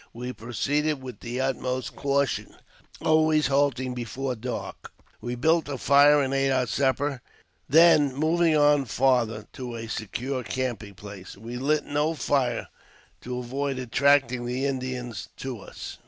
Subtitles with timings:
[0.13, 2.55] We proceeded with the utmost caution;
[3.01, 7.21] always halting before dark, we built a fire and ate our supper;
[7.69, 12.69] then moving on farther to a secure camping place, we lit no fire,
[13.21, 15.99] to avoid attracting the Indians to us.